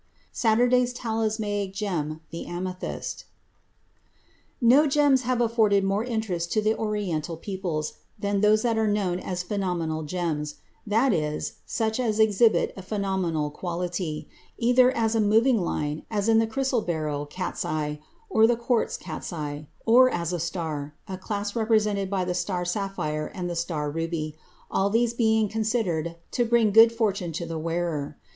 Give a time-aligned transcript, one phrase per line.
[0.31, 3.25] Saturday's talismanic gem: the amethyst.
[4.59, 9.19] No gems have afforded more interest to the Oriental peoples than those that are known
[9.19, 10.55] as phenomenal gems;
[10.87, 14.27] that is, such as exhibit a phenomenal quality,
[14.57, 19.31] either as a moving line as in the chrysoberyl cat's eye, or the quartz cat's
[19.31, 23.91] eye, or as a star, a class represented by the star sapphire and the star
[23.91, 24.35] ruby,
[24.71, 28.17] all these being considered to bring good fortune to the wearer.